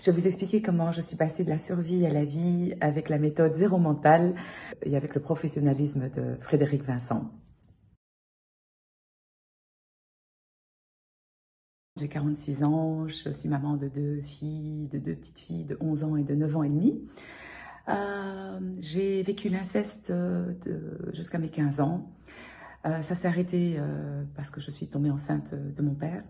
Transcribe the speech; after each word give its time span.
Je 0.00 0.10
vais 0.10 0.20
vous 0.20 0.26
expliquer 0.28 0.62
comment 0.62 0.92
je 0.92 1.00
suis 1.00 1.16
passée 1.16 1.42
de 1.42 1.50
la 1.50 1.58
survie 1.58 2.06
à 2.06 2.12
la 2.12 2.24
vie 2.24 2.74
avec 2.80 3.08
la 3.08 3.18
méthode 3.18 3.54
zéro 3.54 3.78
mental 3.78 4.34
et 4.82 4.96
avec 4.96 5.14
le 5.14 5.20
professionnalisme 5.20 6.08
de 6.10 6.36
Frédéric 6.40 6.84
Vincent. 6.84 7.30
J'ai 11.98 12.08
46 12.08 12.62
ans, 12.62 13.08
je 13.08 13.30
suis 13.32 13.48
maman 13.48 13.76
de 13.76 13.88
deux 13.88 14.20
filles, 14.22 14.86
de 14.86 14.98
deux 14.98 15.16
petites 15.16 15.40
filles 15.40 15.64
de 15.64 15.76
11 15.80 16.04
ans 16.04 16.16
et 16.16 16.22
de 16.22 16.34
9 16.36 16.56
ans 16.56 16.62
et 16.62 16.68
demi. 16.68 17.02
Euh, 17.88 18.60
j'ai 18.78 19.20
vécu 19.24 19.48
l'inceste 19.48 20.12
jusqu'à 21.12 21.38
mes 21.38 21.48
15 21.48 21.80
ans. 21.80 22.08
Euh, 22.86 23.02
ça 23.02 23.16
s'est 23.16 23.26
arrêté 23.26 23.74
euh, 23.78 24.22
parce 24.36 24.50
que 24.50 24.60
je 24.60 24.70
suis 24.70 24.86
tombée 24.86 25.10
enceinte 25.10 25.54
de 25.54 25.82
mon 25.82 25.94
père. 25.94 26.22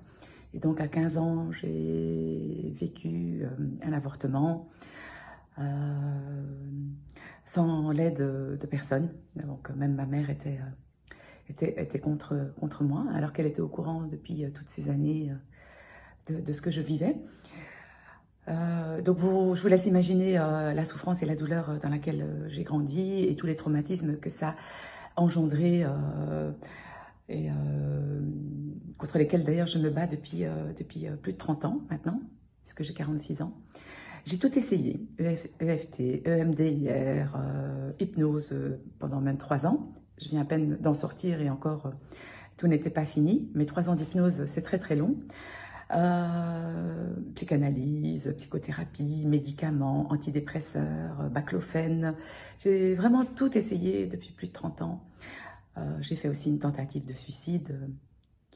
Et 0.55 0.61
donc 0.61 0.81
à 0.81 0.89
15 0.89 1.19
ans, 1.19 1.53
j'ai 1.53 2.48
vécu 2.71 3.43
euh, 3.43 3.49
un 3.83 3.93
avortement 3.93 4.69
euh, 5.59 5.63
sans 7.45 7.91
l'aide 7.91 8.19
de 8.19 8.67
personne. 8.67 9.11
Donc 9.37 9.71
même 9.71 9.95
ma 9.95 10.07
mère 10.07 10.31
était, 10.31 10.59
euh, 10.61 11.15
était, 11.49 11.81
était 11.81 11.99
contre, 11.99 12.53
contre 12.61 12.85
moi, 12.85 13.05
alors 13.15 13.33
qu'elle 13.33 13.47
était 13.47 13.61
au 13.61 13.69
courant 13.69 14.03
depuis 14.03 14.45
toutes 14.53 14.69
ces 14.69 14.91
années 14.91 15.33
de, 16.29 16.53
ce 16.53 16.61
que 16.61 16.71
je 16.71 16.81
vivais. 16.81 17.17
Euh, 18.49 19.03
donc 19.03 19.19
je 19.19 19.61
vous 19.61 19.69
laisse 19.69 19.87
imaginer 19.87 20.39
euh, 20.39 20.73
la 20.73 20.85
souffrance 20.85 21.23
et 21.23 21.27
la 21.27 21.37
douleur 21.37 21.79
dans 21.79 21.89
laquelle 21.89 22.47
j'ai 22.49 22.63
grandi 22.63 23.25
et 23.25 23.37
tous 23.37 23.47
les 23.47 23.57
traumatismes 23.57 24.17
que 24.17 24.31
ça 24.31 24.55
a 25.17 25.23
engendré 25.23 25.85
et 27.29 27.51
contre 28.99 29.19
lesquels 29.19 29.45
d'ailleurs 29.45 29.67
je 29.67 29.79
me 29.79 29.91
bats 29.91 30.07
depuis, 30.07 30.45
euh, 30.45 30.73
depuis 30.77 31.07
euh, 31.07 31.17
plus 31.17 31.33
de 31.33 31.39
30 31.39 31.65
ans 31.65 31.81
maintenant, 31.89 32.21
puisque 32.69 32.83
j'ai 32.83 32.95
46 32.95 33.41
ans. 33.41 33.55
J'ai 34.27 34.39
tout 34.39 34.59
essayé, 34.59 35.01
EFT, 35.19 36.27
EMDR, 36.27 37.35
euh, 37.35 37.93
hypnose 37.99 38.55
pendant 38.99 39.23
même 39.23 39.39
trois 39.39 39.67
ans. 39.67 39.95
Je 40.21 40.29
viens 40.29 40.43
à 40.43 40.45
peine 40.45 40.77
d'en 40.77 40.93
sortir 40.93 41.41
et 41.41 41.49
encore, 41.49 41.93
tout 42.59 42.67
n'était 42.67 42.91
pas 42.91 43.07
fini. 43.07 43.51
Mais 43.55 43.65
trois 43.65 43.89
ans 43.89 43.95
d'hypnose, 43.95 44.45
c'est 44.45 44.61
très 44.61 44.79
très 44.79 44.97
long. 44.97 45.17
psychanalyse, 47.35 48.35
psychothérapie, 48.37 49.25
médicaments, 49.25 50.13
antidépresseurs, 50.13 51.31
baclofène. 51.31 52.15
J'ai 52.59 52.95
vraiment 52.95 53.25
tout 53.25 53.57
essayé 53.57 54.07
depuis 54.07 54.33
plus 54.33 54.49
de 54.49 54.53
30 54.53 54.83
ans. 54.83 55.05
J'ai 56.01 56.17
fait 56.17 56.29
aussi 56.29 56.51
une 56.51 56.59
tentative 56.59 57.07
de 57.07 57.15
suicide 57.15 57.79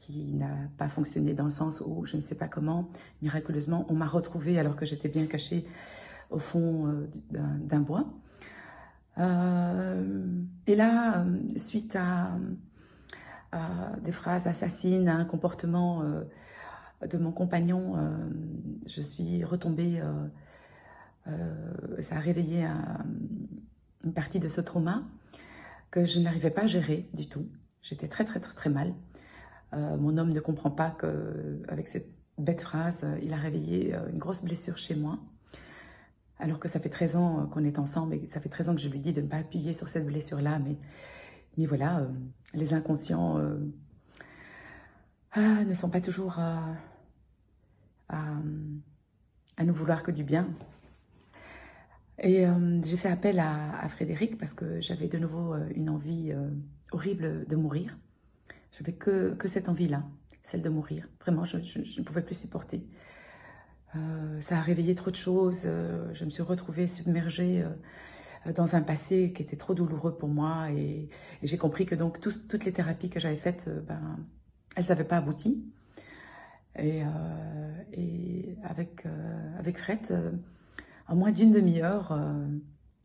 qui 0.05 0.33
n'a 0.33 0.53
pas 0.77 0.89
fonctionné 0.89 1.33
dans 1.33 1.45
le 1.45 1.49
sens 1.49 1.81
où, 1.85 2.05
je 2.05 2.17
ne 2.17 2.21
sais 2.21 2.35
pas 2.35 2.49
comment, 2.49 2.89
miraculeusement, 3.21 3.85
on 3.87 3.93
m'a 3.93 4.05
retrouvée 4.05 4.59
alors 4.59 4.75
que 4.75 4.85
j'étais 4.85 5.07
bien 5.07 5.27
cachée 5.27 5.65
au 6.29 6.39
fond 6.39 6.87
euh, 6.87 7.07
d'un 7.31 7.79
bois. 7.79 8.05
Euh, 9.19 10.25
et 10.67 10.75
là, 10.75 11.19
euh, 11.19 11.37
suite 11.55 11.95
à, 11.95 12.31
des 14.03 14.11
phrases 14.11 14.47
assassines, 14.47 15.07
à 15.07 15.15
un 15.15 15.25
comportement 15.25 16.03
de 17.07 17.17
mon 17.19 17.31
compagnon, 17.31 17.95
je 18.87 18.99
suis 18.99 19.43
retombée, 19.43 20.01
ça 22.01 22.15
a 22.15 22.19
réveillé 22.19 22.65
une 24.03 24.11
partie 24.11 24.39
de 24.39 24.47
ce 24.47 24.59
trauma 24.59 25.03
que 25.91 26.03
je 26.03 26.19
n'arrivais 26.19 26.49
pas 26.49 26.63
à 26.63 26.65
gérer 26.65 27.07
du 27.13 27.29
tout. 27.29 27.45
J'étais 27.83 28.07
très 28.07 28.25
très 28.25 28.39
très 28.39 28.55
très 28.55 28.71
mal. 28.71 28.95
Euh, 29.73 29.97
mon 29.97 30.17
homme 30.17 30.31
ne 30.31 30.39
comprend 30.39 30.71
pas 30.71 30.95
qu'avec 30.99 31.87
cette 31.87 32.09
bête 32.37 32.61
phrase, 32.61 33.05
il 33.21 33.33
a 33.33 33.37
réveillé 33.37 33.93
euh, 33.93 34.09
une 34.11 34.19
grosse 34.19 34.43
blessure 34.43 34.77
chez 34.77 34.95
moi. 34.95 35.19
Alors 36.39 36.59
que 36.59 36.67
ça 36.67 36.79
fait 36.79 36.89
13 36.89 37.15
ans 37.15 37.41
euh, 37.41 37.45
qu'on 37.45 37.63
est 37.63 37.79
ensemble 37.79 38.15
et 38.15 38.27
ça 38.27 38.39
fait 38.39 38.49
13 38.49 38.69
ans 38.69 38.75
que 38.75 38.81
je 38.81 38.89
lui 38.89 38.99
dis 38.99 39.13
de 39.13 39.21
ne 39.21 39.27
pas 39.27 39.37
appuyer 39.37 39.73
sur 39.73 39.87
cette 39.87 40.05
blessure-là. 40.05 40.59
Mais, 40.59 40.77
mais 41.57 41.65
voilà, 41.65 42.07
les 42.53 42.73
inconscients 42.73 43.39
ah, 45.31 45.63
ne 45.63 45.73
sont 45.73 45.89
pas 45.89 46.01
toujours 46.01 46.39
à, 46.39 46.65
nous 49.63 49.73
vouloir 49.73 50.03
que 50.03 50.11
du 50.11 50.23
bien. 50.23 50.49
Et 52.19 52.45
j'ai 52.83 52.97
fait 52.97 53.09
appel 53.09 53.39
à, 53.39 53.87
Frédéric 53.89 54.37
parce 54.37 54.53
que 54.53 54.81
j'avais 54.81 55.07
de 55.07 55.19
nouveau 55.19 55.55
une 55.75 55.89
envie 55.89 56.33
horrible 56.91 57.45
de 57.47 57.55
mourir. 57.55 57.95
Je 58.73 58.81
n'avais 58.81 58.93
que, 58.93 59.35
que 59.35 59.47
cette 59.47 59.69
envie-là, 59.69 60.03
celle 60.41 60.61
de 60.61 60.69
mourir. 60.69 61.07
Vraiment, 61.21 61.45
je, 61.45 61.57
ne 61.57 62.03
pouvais 62.03 62.23
plus 62.23 62.35
supporter. 62.35 62.83
Euh, 63.95 64.41
ça 64.41 64.57
a 64.57 64.61
réveillé 64.61 64.95
trop 64.95 65.11
de 65.11 65.15
choses. 65.15 65.61
Euh, 65.65 66.11
je 66.13 66.25
me 66.25 66.31
suis 66.31 66.41
retrouvée 66.41 66.87
submergée 66.87 67.63
euh, 67.63 68.51
dans 68.53 68.75
un 68.75 68.81
passé 68.81 69.31
qui 69.31 69.43
était 69.43 69.57
trop 69.57 69.75
douloureux 69.75 70.17
pour 70.17 70.29
moi. 70.29 70.71
Et, 70.71 71.07
j'ai 71.43 71.57
compris 71.57 71.85
que 71.85 71.93
donc 71.93 72.19
toutes 72.19 72.65
les 72.65 72.73
thérapies 72.73 73.09
que 73.09 73.19
j'avais 73.19 73.37
faites, 73.37 73.69
ben, 73.87 74.17
elles 74.75 74.85
n'avaient 74.89 75.03
pas 75.03 75.17
abouti. 75.17 75.63
Et, 76.75 77.03
et 77.93 78.57
avec, 78.63 79.05
avec 79.59 79.77
Fred, 79.77 80.41
en 81.07 81.15
moins 81.15 81.29
d'une 81.29 81.51
demi-heure, 81.51 82.19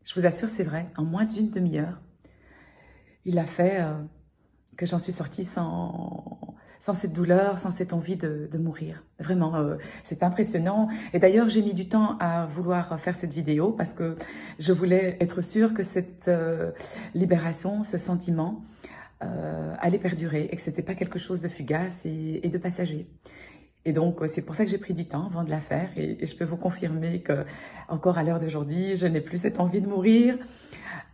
je 0.03 0.19
vous 0.19 0.25
assure, 0.25 0.49
c'est 0.49 0.63
vrai, 0.63 0.89
en 0.97 1.03
moins 1.03 1.25
d'une 1.25 1.51
demi-heure, 1.51 2.01
il 3.25 3.37
a 3.37 3.45
fait 3.45 3.85
que 4.79 4.85
j'en 4.85 4.97
suis 4.97 5.11
sortie 5.11 5.43
sans, 5.43 6.39
sans 6.79 6.93
cette 6.93 7.11
douleur, 7.11 7.59
sans 7.59 7.69
cette 7.69 7.91
envie 7.91 8.15
de, 8.15 8.47
de 8.49 8.57
mourir. 8.57 9.03
Vraiment, 9.19 9.57
euh, 9.57 9.75
c'est 10.03 10.23
impressionnant. 10.23 10.87
Et 11.11 11.19
d'ailleurs, 11.19 11.49
j'ai 11.49 11.61
mis 11.61 11.73
du 11.73 11.89
temps 11.89 12.17
à 12.19 12.45
vouloir 12.45 12.97
faire 12.97 13.13
cette 13.13 13.33
vidéo 13.33 13.73
parce 13.73 13.91
que 13.91 14.15
je 14.57 14.71
voulais 14.71 15.17
être 15.19 15.41
sûre 15.41 15.73
que 15.73 15.83
cette 15.83 16.29
euh, 16.29 16.71
libération, 17.13 17.83
ce 17.83 17.97
sentiment, 17.97 18.63
euh, 19.21 19.75
allait 19.79 19.99
perdurer 19.99 20.47
et 20.49 20.55
que 20.55 20.61
c'était 20.61 20.81
pas 20.81 20.95
quelque 20.95 21.19
chose 21.19 21.41
de 21.41 21.49
fugace 21.49 22.05
et, 22.05 22.39
et 22.47 22.49
de 22.49 22.57
passager. 22.57 23.09
Et 23.83 23.91
donc, 23.91 24.21
c'est 24.29 24.45
pour 24.45 24.55
ça 24.55 24.63
que 24.63 24.71
j'ai 24.71 24.77
pris 24.77 24.93
du 24.93 25.05
temps 25.05 25.25
avant 25.25 25.43
de 25.43 25.49
la 25.49 25.59
faire. 25.59 25.89
Et, 25.97 26.23
et 26.23 26.25
je 26.25 26.37
peux 26.37 26.45
vous 26.45 26.55
confirmer 26.55 27.21
que, 27.21 27.43
encore 27.89 28.17
à 28.17 28.23
l'heure 28.23 28.39
d'aujourd'hui, 28.39 28.95
je 28.95 29.07
n'ai 29.07 29.19
plus 29.19 29.41
cette 29.41 29.59
envie 29.59 29.81
de 29.81 29.89
mourir 29.89 30.37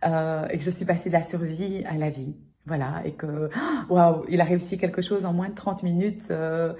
euh, 0.04 0.46
et 0.50 0.58
que 0.58 0.62
je 0.62 0.70
suis 0.70 0.84
passée 0.84 1.08
de 1.08 1.14
la 1.14 1.22
survie 1.22 1.82
à 1.84 1.98
la 1.98 2.10
vie. 2.10 2.36
Voilà, 2.66 3.02
et 3.04 3.12
que, 3.12 3.48
waouh, 3.88 4.24
il 4.28 4.40
a 4.40 4.44
réussi 4.44 4.78
quelque 4.78 5.02
chose 5.02 5.24
en 5.24 5.32
moins 5.32 5.48
de 5.48 5.54
30 5.54 5.82
minutes, 5.82 6.28
euh, 6.30 6.72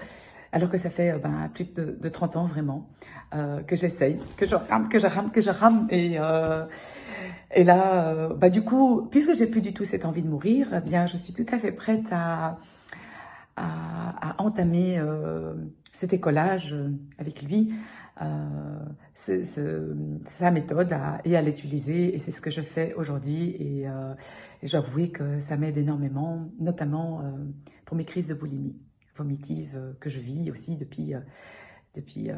alors 0.53 0.69
que 0.69 0.79
ça 0.79 0.91
fait 0.91 1.13
euh, 1.13 1.19
ben, 1.19 1.51
plus 1.53 1.73
de, 1.75 1.97
de 2.01 2.09
30 2.09 2.37
ans 2.37 2.47
vraiment 2.47 2.89
euh, 3.35 3.63
que 3.63 3.77
j'essaye, 3.77 4.19
que 4.37 4.47
je 4.47 4.55
rame, 4.55 4.89
que 4.89 4.99
je 4.99 5.07
rame, 5.07 5.31
que 5.31 5.41
je 5.41 5.51
rame. 5.51 5.87
Et, 5.91 6.17
euh, 6.19 6.65
et 7.55 7.65
là, 7.65 8.09
euh, 8.09 8.35
bah, 8.35 8.51
du 8.51 8.63
coup, 8.63 9.07
puisque 9.11 9.35
j'ai 9.35 9.47
plus 9.47 9.61
du 9.61 9.73
tout 9.73 9.85
cette 9.85 10.05
envie 10.05 10.23
de 10.23 10.29
mourir, 10.29 10.69
eh 10.77 10.81
bien, 10.81 11.07
je 11.07 11.17
suis 11.17 11.33
tout 11.33 11.47
à 11.53 11.59
fait 11.59 11.73
prête 11.73 12.07
à, 12.11 12.59
à, 13.57 14.31
à 14.31 14.43
entamer 14.43 15.01
cet 15.93 16.13
écolage 16.13 16.75
avec 17.19 17.43
lui 17.43 17.73
euh, 18.23 18.79
c'est 19.15 19.45
sa 19.45 20.51
méthode 20.51 20.93
à, 20.93 21.21
et 21.25 21.37
à 21.37 21.43
l'utiliser 21.43 22.15
et 22.15 22.19
c'est 22.19 22.31
ce 22.31 22.41
que 22.41 22.51
je 22.51 22.63
fais 22.63 22.95
aujourd'hui 22.95 23.57
et, 23.59 23.89
euh, 23.89 24.15
et 24.63 24.67
j'avoue 24.67 25.09
que 25.09 25.39
ça 25.41 25.57
m'aide 25.57 25.77
énormément, 25.77 26.51
notamment 26.59 27.21
euh, 27.21 27.31
pour 27.85 27.97
mes 27.97 28.05
crises 28.05 28.29
de 28.29 28.35
boulimie 28.35 28.77
vomitive 29.15 29.95
que 30.01 30.11
je 30.11 30.21
vis 30.21 30.51
aussi 30.51 30.77
depuis, 30.77 31.15
depuis 31.95 32.29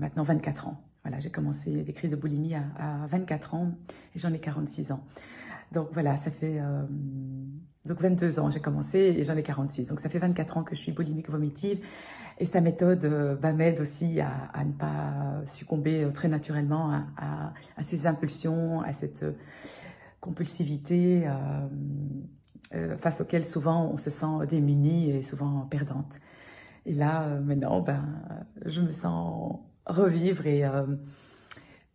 maintenant 0.00 0.24
24 0.24 0.66
ans. 0.66 0.82
Voilà, 1.04 1.20
j'ai 1.20 1.30
commencé 1.30 1.84
des 1.84 1.92
crises 1.92 2.10
de 2.10 2.16
boulimie 2.16 2.56
à, 2.56 3.04
à 3.04 3.06
24 3.06 3.54
ans 3.54 3.74
et 4.16 4.18
j'en 4.18 4.32
ai 4.32 4.40
46 4.40 4.90
ans. 4.90 5.04
Donc 5.72 5.88
voilà, 5.92 6.16
ça 6.16 6.30
fait 6.30 6.60
donc 7.84 8.00
22 8.00 8.38
ans 8.38 8.50
j'ai 8.50 8.60
commencé 8.60 8.98
et 8.98 9.22
j'en 9.22 9.36
ai 9.36 9.42
46. 9.42 9.88
Donc 9.88 10.00
ça 10.00 10.08
fait 10.08 10.18
24 10.18 10.58
ans 10.58 10.62
que 10.62 10.74
je 10.74 10.80
suis 10.80 10.92
boulimique 10.92 11.30
vomitive 11.30 11.80
et 12.38 12.44
sa 12.44 12.60
méthode 12.60 13.04
euh, 13.04 13.34
bah, 13.34 13.52
m'aide 13.52 13.80
aussi 13.80 14.20
à, 14.20 14.64
ne 14.64 14.72
pas 14.72 15.42
succomber 15.46 16.04
euh, 16.04 16.12
très 16.12 16.28
naturellement 16.28 16.92
à, 17.16 17.52
à, 17.76 17.82
ces 17.82 18.06
impulsions, 18.06 18.80
à 18.80 18.92
cette 18.92 19.24
euh, 19.24 19.32
compulsivité 20.20 21.26
euh, 21.26 21.32
euh, 22.74 22.96
face 22.96 23.20
auquel 23.20 23.44
souvent 23.44 23.90
on 23.92 23.96
se 23.96 24.10
sent 24.10 24.46
démunie 24.48 25.10
et 25.10 25.22
souvent 25.22 25.66
perdante. 25.70 26.18
Et 26.86 26.94
là, 26.94 27.38
maintenant, 27.40 27.80
ben, 27.80 28.04
je 28.64 28.80
me 28.80 28.92
sens 28.92 29.58
revivre 29.84 30.46
et, 30.46 30.62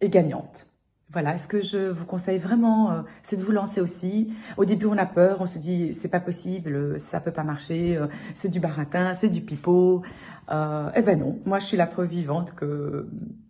et 0.02 0.10
gagnante. 0.10 0.68
Voilà, 1.14 1.38
ce 1.38 1.48
que 1.48 1.62
je 1.62 1.78
vous 1.78 2.06
conseille 2.06 2.40
vraiment, 2.40 2.92
euh, 2.92 3.02
c'est 3.22 3.38
de 3.38 3.44
vous 3.44 3.52
lancer 3.52 3.80
aussi. 3.82 4.34
Au 4.58 4.66
début, 4.66 4.88
on 4.88 4.98
a 4.98 5.06
peur, 5.06 5.38
on 5.42 5.46
se 5.46 5.60
dit 5.60 5.94
c'est 5.94 6.08
pas 6.08 6.20
possible, 6.20 7.00
ça 7.00 7.20
peut 7.20 7.32
pas 7.32 7.44
marcher, 7.44 7.96
euh, 7.98 8.08
c'est 8.34 8.50
du 8.50 8.60
baratin, 8.60 9.14
c'est 9.14 9.30
du 9.30 9.42
pipeau. 9.42 10.02
Euh, 10.52 10.90
eh 10.96 11.04
ben 11.04 11.20
non, 11.20 11.40
moi 11.46 11.60
je 11.60 11.66
suis 11.66 11.78
la 11.78 11.86
preuve 11.86 12.10
vivante 12.10 12.56
que 12.56 13.08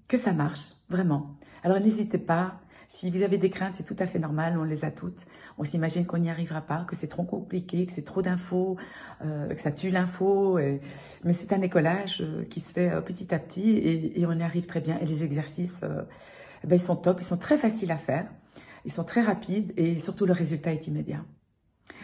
que 0.10 0.18
ça 0.18 0.34
marche 0.34 0.74
vraiment. 0.90 1.38
Alors 1.64 1.80
n'hésitez 1.80 2.18
pas, 2.18 2.60
Si 2.96 3.10
vous 3.10 3.24
avez 3.24 3.40
des 3.40 3.50
craintes, 3.50 3.74
c'est 3.74 3.84
tout 3.84 3.96
à 3.98 4.06
fait 4.06 4.20
normal, 4.20 4.56
on 4.60 4.64
les 4.64 4.86
a 4.86 4.92
toutes. 4.92 5.26
On 5.58 5.64
s'imagine 5.64 6.06
qu'on 6.06 6.20
n'y 6.20 6.30
arrivera 6.30 6.62
pas, 6.62 6.86
que 6.88 6.96
c'est 6.96 7.08
trop 7.08 7.24
compliqué, 7.24 7.88
que 7.88 7.92
c'est 7.92 8.04
trop 8.06 8.22
d'infos, 8.22 8.78
euh, 9.26 9.48
que 9.50 9.60
ça 9.60 9.72
tue 9.72 9.90
l'info. 9.90 10.60
Mais 11.24 11.34
c'est 11.34 11.54
un 11.54 11.62
écolage 11.64 12.22
euh, 12.22 12.44
qui 12.46 12.60
se 12.60 12.72
fait 12.72 12.92
petit 13.02 13.34
à 13.34 13.40
petit 13.40 13.72
et, 13.72 14.22
et, 14.22 14.26
on 14.28 14.34
y 14.34 14.44
arrive 14.44 14.68
très 14.68 14.80
bien. 14.80 15.00
Et 15.02 15.06
les 15.06 15.24
exercices, 15.24 15.80
euh, 15.82 16.04
ben, 16.68 16.76
ils 16.76 16.82
sont 16.82 16.96
top, 16.96 17.18
ils 17.22 17.26
sont 17.26 17.38
très 17.38 17.58
faciles 17.58 17.92
à 17.92 17.98
faire, 17.98 18.30
ils 18.86 18.92
sont 18.92 19.04
très 19.04 19.22
rapides 19.22 19.74
et 19.78 20.00
surtout 20.00 20.26
le 20.26 20.34
résultat 20.34 20.74
est 20.74 20.88
immédiat. 20.88 21.24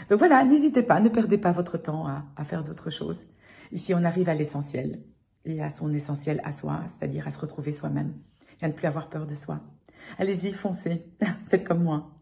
Donc 0.09 0.19
voilà, 0.19 0.43
n'hésitez 0.43 0.83
pas, 0.83 0.99
ne 0.99 1.09
perdez 1.09 1.37
pas 1.37 1.51
votre 1.51 1.77
temps 1.77 2.07
à, 2.07 2.25
à 2.35 2.43
faire 2.43 2.63
d'autres 2.63 2.89
choses. 2.89 3.23
Ici, 3.71 3.93
on 3.93 4.03
arrive 4.03 4.29
à 4.29 4.33
l'essentiel 4.33 5.01
et 5.45 5.61
à 5.61 5.69
son 5.69 5.93
essentiel 5.93 6.41
à 6.43 6.51
soi, 6.51 6.83
c'est-à-dire 6.87 7.27
à 7.27 7.31
se 7.31 7.39
retrouver 7.39 7.71
soi-même 7.71 8.13
et 8.61 8.65
à 8.65 8.67
ne 8.67 8.73
plus 8.73 8.87
avoir 8.87 9.09
peur 9.09 9.25
de 9.25 9.35
soi. 9.35 9.61
Allez-y, 10.17 10.53
foncez, 10.53 11.05
faites 11.49 11.63
comme 11.63 11.83
moi. 11.83 12.18